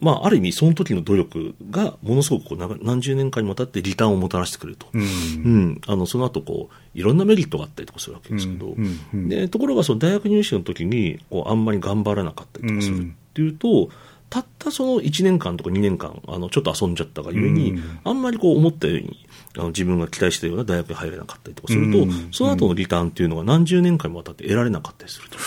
[0.00, 4.86] まあ、ある意味、その時の努力が、ものすごくこう長何十年間にわたってリターンをもたらしてくれると。
[4.92, 5.02] うん。
[5.02, 9.28] うん、あのその後こういろんなメリットがあったりとかするわけですけど、うんうんうん。
[9.28, 13.90] でところがその大学入試の時にこうあんまり頑張らなかったりとかするっていうと、
[14.30, 17.98] たったその1年間とか2年間あのちょっと遊んじゃったがゆえに、うん。
[18.04, 19.26] あんまりこう思ったように
[19.58, 22.28] あの自分が期待したような大学に入れなかったりとかすると、うん。
[22.32, 25.38] その後のリターンっていうのが何十年間にもわたって得られなかったりすると。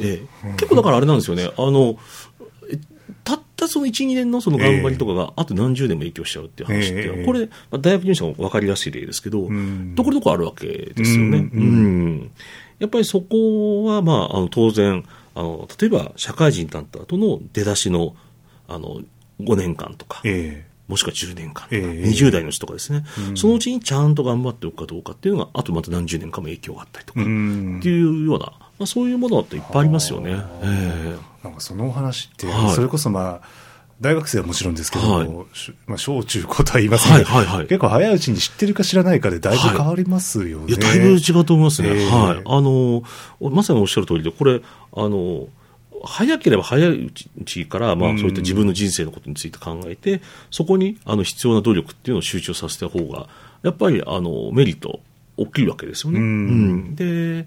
[0.00, 0.52] ええ。
[0.52, 1.50] 結構だからあれなんですよね。
[1.56, 1.96] あのえ
[3.28, 7.26] たったその1、2年のその頑張りとかが、あと何十年も影響しちゃうっていう話って、ええ。
[7.26, 9.92] これ、まあ大学入試の分かりやすい例ですけど、ん。
[9.94, 12.30] ところどころあるわけですよね。
[12.78, 18.16] やっぱりそこは、まあ、あの当然あの、例えば社会人になった後の出だしの
[18.66, 19.00] あの
[19.40, 21.80] 5年間とか、えもしくは10年間とか、ええ。
[22.04, 30.40] 20代の人とかですね、そのうちにちゃんと頑張っておくかどうかっていうのが、あとまた何十年かも影響があったりとか、っていうような、まあ、そういうものっていっぱいありますよね。
[30.62, 33.48] えなんかそのお話って、はいそれこそまあ、
[34.00, 35.28] 大学生はもちろんですけどはい
[35.86, 40.66] まあ、小中高とは言いますけど、はいはいはい結構早いうちに知ってるか知らないかでだいぶ変わりますよね。
[40.68, 41.88] えいや、だいぶ違うと思いますね。
[41.90, 42.42] ええはい。
[42.44, 43.02] あの、
[43.40, 44.62] まさにおっしゃる通りで、これ、
[44.92, 45.48] あの、
[46.04, 47.10] 早ければ早いう
[47.44, 53.28] ちから、まあ、そういった自分の人生のことについて考えて、そこにあの必要な努力っていうのを集中させた方が、
[53.64, 55.00] やっぱりあのメリット
[55.36, 56.20] 大きいわけですよね。
[56.20, 56.28] うんう
[56.92, 57.46] んで、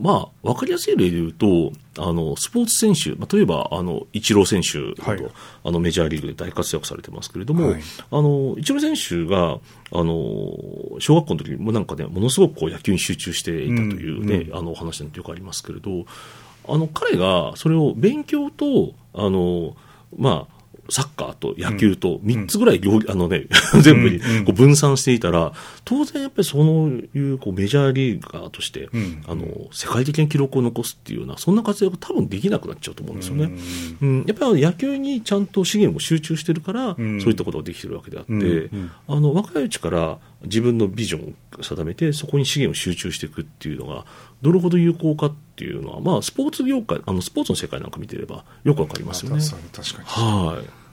[0.00, 5.32] まあ、わかりやすい例で言うと、あの、スポーツ選手、まあ、例えば、あの、イチロー選手はい。
[5.64, 7.82] あの、メジャーリーグで大活躍されてますけれども、はい。
[8.10, 9.58] あの、イチロー選手が、
[9.90, 10.14] あの、
[11.00, 16.06] 小学校の時にもなんかね、ものすごくこう野球に集中していたというね、うんあの、お話なんてよくありますけれど、
[16.68, 19.74] あの、彼がそれを勉強と、あの、
[20.16, 20.57] まあ、
[20.90, 23.46] サッカーと野球と3つぐらい両、あのね、
[23.82, 24.44] 全部にうんうん。
[24.44, 25.52] こう分散していたら、
[25.84, 29.22] 当然やっぱりそういうこうメジャーリーガーとして、うん。
[29.26, 33.50] あの、世界的な記録を残すっていうような、そんな活躍多分できなくなっちゃうと思うんですよね。
[34.00, 37.20] うん、やっぱり野球にちゃんと資源を集中してるから、ん。
[37.20, 38.90] そういったことができてるわけであって、うんうん。
[39.08, 44.04] あの若いうちから自分のビジョンを定めて、そこに資源を集中していくっていうのが、
[44.42, 49.40] どれほど有効かっていうのは、まあ、スポーツ業界、あのスポーツの世界なんか見てればよくわかりますよね。
[49.40, 50.04] そう確かに。
[50.06, 50.88] はい。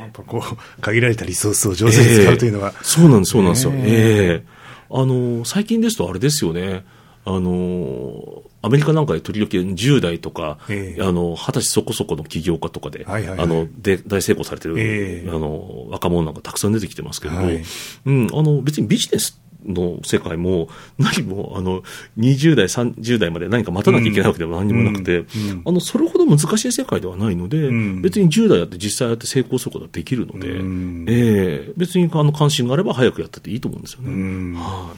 [0.00, 2.84] やっぱこう、限られたリソースを上手に使うというのは、ええ。
[2.84, 3.72] そうなんです、そうなんですよ。
[3.72, 4.46] ねええ。
[4.90, 6.84] あの、最近ですとあれですよね。
[7.24, 11.02] あの、アメリカなんかで時々10代とか、ええ。
[11.02, 13.40] あの、20歳そこそこの起業家とかで、はいはいはい。
[13.40, 15.28] あの、で、大成功されてる、ええ。
[15.28, 17.62] あの、若者なんかたくさん出てきてますけれど、はい。
[18.06, 20.68] うん、あの、別にビジネスの世界も、
[20.98, 21.82] 何も、あの、
[22.18, 25.24] 20代、30代まで何か待たなきゃいけないわけでも何にもなくて、
[25.64, 28.02] あの、それほど難しい世界ではないので、ん。
[28.02, 31.06] 別に10代やって実際やって成功することができるので、うん。
[31.08, 34.10] ええ別にあの関心があれば早くやってていいと思うんですよね。
[34.10, 34.54] うん。
[34.54, 34.94] は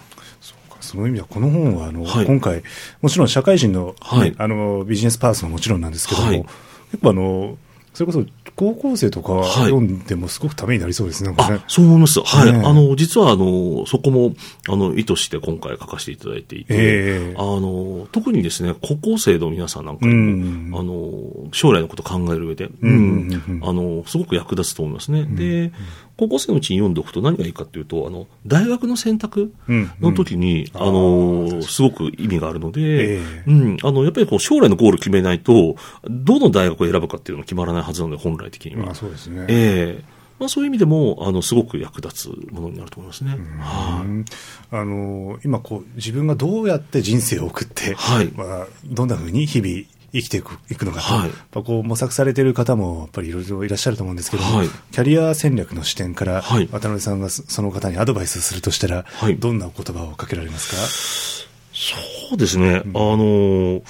[0.81, 2.27] その意味ではこの本はあの、はい。
[2.27, 2.63] 今回、
[3.01, 4.35] もちろん社会人の,、はい。
[4.37, 6.45] あのビジネスパーソンはもちろんなんですけども、はい。
[6.91, 7.59] 結構あの、
[7.95, 8.25] それこそ
[8.57, 11.29] 高校生とかはい読んでもすごくためになりそうですね。
[11.31, 12.21] なんかねあ、そう思います。
[12.21, 12.53] はい。
[12.53, 14.35] ねえあの、実は、あの、そこも、
[14.69, 25.25] あの、意図して今回書かせていただいていて、ええあの、特にですね、高校生の皆さんなんかにうんも、あの、将来のことを考える上で、うんあの、すごく役立つと思いますね。
[25.25, 25.73] で、
[26.17, 29.53] 高校生のうちに読んでおくと何がいいかっていうと、あの、大学の選択
[30.01, 32.81] の時に、あの、すごく意味があるので、
[33.17, 33.51] ええ。
[33.51, 35.77] うん、あの、やっぱりこう将来のゴール決めないと、
[36.09, 38.87] どの大学を選ぶかっていうのが決まらないはずなので、本来的には。
[38.87, 39.47] まあそうですね。
[39.49, 40.23] ええ。
[40.39, 43.31] まあ、そういう意味でも、あの、すごく役立つものになると思いますね。
[43.61, 44.07] はい。
[44.07, 44.25] うん
[44.73, 48.27] あの今こう、自分がどうやって人生を送って、はい。
[48.35, 51.29] まあ、どんなふうに日々生きていくいくのかと、はい。
[51.29, 54.69] やっぱこう模索されている方もやっぱりいろいろいらっしゃると思うんですけども、はい。
[54.69, 56.69] キャリア戦略の視点から、はい。
[56.69, 59.37] 渡辺さんがそその方にアドバイスするとしたら、はい。
[59.37, 61.97] どんなお言葉をかけられますそ
[62.35, 62.83] うですね。
[62.85, 63.83] あの、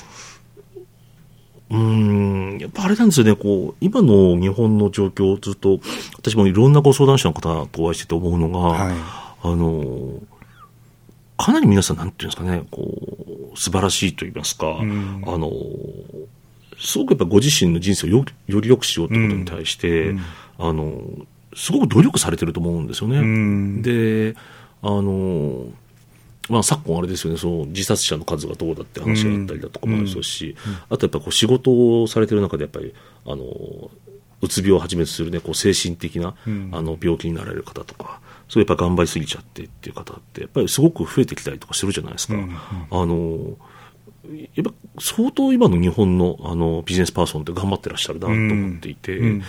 [1.71, 5.81] うーん、やっぱあれなんですよね、こう、今の日本の状況をずっと、
[6.17, 8.95] 私もいろんなご相談者の方とお会いしてて思うのが、はい。
[9.43, 10.21] あの、
[11.39, 15.23] かなり皆さん、なんていうんですかね、こう、素晴らしいと言いますか、ん。
[15.27, 15.51] あの、
[16.79, 20.21] すごくやっぱご自身の人生をよより良くしようということに対して、うん。
[20.59, 21.03] あの、
[21.55, 23.19] すごく努力されてると思うんですよね。
[23.19, 23.83] うん。
[23.83, 24.35] で、
[24.83, 25.67] あの、
[26.49, 30.57] まあ、昨今あれですよね、その自殺者の数がどうだって話があったりだとかもありますし、
[30.91, 32.95] あとやっぱこう仕事をされてる中でやっぱり、
[33.27, 33.45] あの、
[34.41, 36.71] うつ病をはじめとするね、こう精神的な、うん。
[36.73, 38.21] あの病気になられる方とか、
[38.53, 42.35] そうやっぱ頑張りすぎちゃってっていう方って、やっぱりすごく増えてきたりとかするじゃないですか。
[42.35, 42.51] うんうん。
[42.51, 43.57] あの、
[44.55, 49.43] やっぱ相当今の日本のあのビジネスパーソンって頑張ってらっしゃるなと思っていて、うん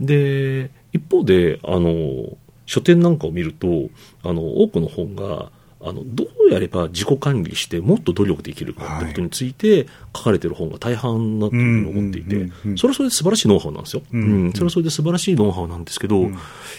[0.00, 2.36] で、一方で、あの、
[2.66, 3.88] 書店なんかを見ると、
[4.22, 14.02] あの、多くの本が、あの、どうやれば自己管理してもっと努力できるかってことについて書かれてる本が大半だというふうに思っていてうんうんうんうん、それはそれで素晴らしいノウハウなんですよ。
[14.12, 14.52] ううんん。
[14.52, 16.30] それはそれで素晴らしいノウハウなんですけど、い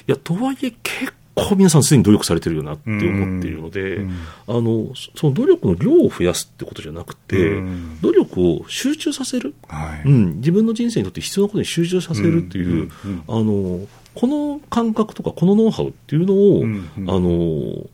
[0.05, 4.11] や、とはいえ結構皆さんすでに努力されてるよなって思っているので、うん。
[4.47, 9.53] あの、その努力の量を増やすってことじゃなくてうん、努力を集中させる。
[9.67, 10.07] はい。
[10.07, 13.11] うん、自分の人生にとって必要なことに集中させるっていう、うん。
[13.11, 13.23] うん。
[13.27, 16.63] あのこの感覚とかこのノウハウっていうのを、
[17.15, 17.89] あの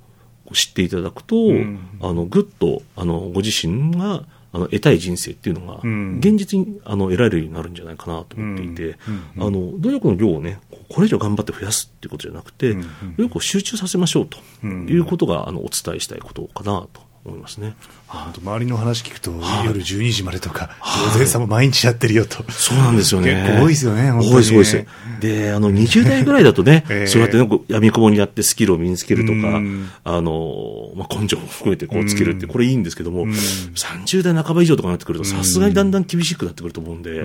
[0.53, 1.79] 知っていただくと、ん。
[2.01, 6.17] あのぐっとあのご自身があの得たい人生っていうのが、うん。
[6.17, 8.97] 現実にあの得られるようになるんじゃないかなと思っていて、
[9.37, 10.59] あの努力の量をね
[10.89, 12.73] これ以上頑張って増やすっていうことじゃなくて、
[13.17, 17.75] 努力を集中させましょうとうんいうことが、あのお伝えしたいことかなと思いますね。
[18.11, 19.65] 周りの話聞くと、はい。
[19.67, 20.71] 夜12時までとか、
[21.13, 22.43] 大勢さんも毎日やってるよと。
[22.51, 23.33] そうなんですよね。
[23.33, 24.85] 結構多いですよね多いです、多いです。
[25.19, 27.07] で、あの、20代ぐらいだとね、 ええ。
[27.07, 33.29] そうやってね、こう闇雲にやってスキルを身につけるとかうん、あの、まあ、根性も含めてこうつけるって、うんこれいいんですけども、うん。
[33.29, 37.21] 30代半ば以上とかになってくると、さすがにだんだん厳しくなってくると思うんで、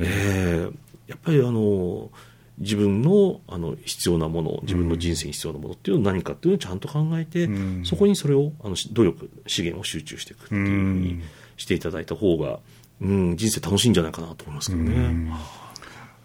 [0.00, 0.68] え。
[1.08, 2.08] やっぱりあの、
[2.58, 7.84] 自分のあの必要なもの、自分の人生に必要なものっていうのは何かっていうのをちゃんと考えて、うん。
[7.84, 11.22] そこにそれを、あの、し努力、資源を集中していくっていうふうに
[11.56, 12.58] していただいた方が、
[13.00, 15.32] うん、人生楽しいんじゃないかなと思いますけどね。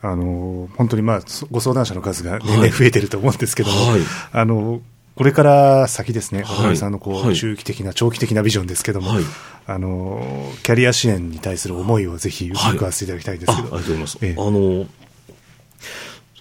[0.01, 4.01] あの、本当にまあ、そご相談者の数が年々増えてると思うんですけども、はい。
[4.33, 4.81] あの、
[5.15, 7.35] これから先ですね、はいさんのこう、はい。
[7.35, 9.23] 中期的な、長期的なビジョンですけども、はい。
[9.65, 13.07] あの、キャリア支援に対する思いをぜひ伺わせてい。
[13.07, 14.17] ただきたいんですあありけど、がとうございます。
[14.21, 14.41] ええ。
[14.41, 14.85] あの、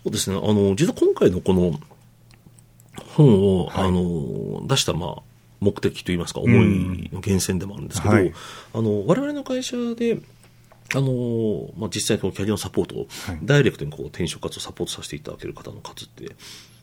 [0.05, 1.81] そうですね、あの、実は今回のこの
[3.17, 3.89] 本を、はい。
[3.89, 5.23] あの、出した、まあ、
[5.61, 8.33] 目的といいますか、思いの源泉でもあるんですけど、はい。
[8.75, 10.19] あの、我々の会社で、
[10.95, 13.39] あの、まあ、実際このキャリアのサポートを、はい。
[13.43, 16.37] ダイレクトにこう転職活をサポートさせていただける方の数って、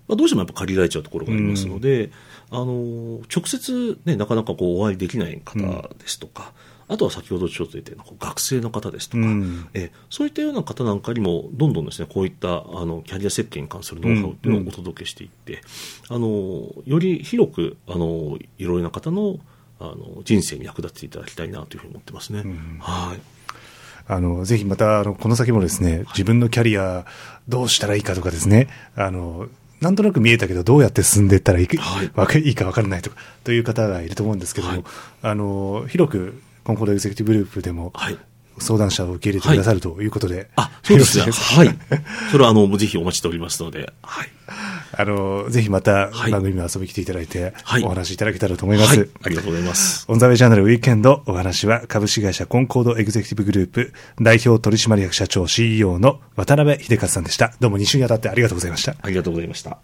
[0.08, 2.10] まあ、どうしてもやっぱ借りられちゃうところがありますので、
[2.50, 6.54] あの、直接ね、なかなかこうお会いできない方ですとか、
[6.92, 9.70] あとは先ほどちょっと言ったような学生の方ですとか、うん。
[9.74, 15.62] えそういったような方なんかにも、どんどんですね、こういったあのキャリア設計に関するノウハウっていうのをお届けしていって、
[16.10, 19.40] あのより広くあのいろいろな方の
[19.80, 22.44] あの人生に役立てていただきたいなというふうに思ってますね。
[22.80, 23.20] はい。
[24.08, 27.06] あの、ぜひまた、あの、この先もですね、自分のキャリア
[27.48, 29.48] どうしたらいいかとかですね、あの、
[29.80, 32.42] なんとなく見えたけど、どうやって進んでいったらいいか,、はい。
[32.42, 34.84] いいか分からないとか、という方がいると思うんですけども、はい。
[35.24, 38.18] あの、広く、コンコードエグゼクティブグループでも、はい。
[38.60, 41.24] 相談者を受け入れてくださるということで、あ、そうですね。
[41.24, 41.78] はい。
[42.32, 44.30] それはあの、ぜひお待ちしておりますので、はい。
[44.94, 49.00] あの、ぜひまたはい番組に遊びに来ていただいて、はいお話しいただけたらと思います。
[49.00, 49.10] はい。
[49.24, 50.06] ありがとうございます。
[50.08, 57.54] オンザウェイジャーナルウィーケンド、お話は株式会社コンコードエグゼクティブグループ代表取締役社長 CEO の渡辺秀和さんでした。
[57.60, 58.96] どうも2週にわたってありがとうございました。
[59.02, 59.78] ありがとうございました。